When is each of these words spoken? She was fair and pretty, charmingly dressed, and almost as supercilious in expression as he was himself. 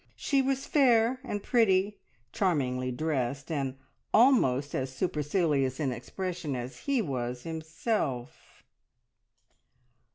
She 0.15 0.41
was 0.41 0.65
fair 0.65 1.19
and 1.23 1.43
pretty, 1.43 1.99
charmingly 2.31 2.91
dressed, 2.91 3.51
and 3.51 3.77
almost 4.11 4.73
as 4.73 4.91
supercilious 4.91 5.79
in 5.79 5.91
expression 5.91 6.55
as 6.55 6.75
he 6.89 7.03
was 7.03 7.43
himself. 7.43 8.63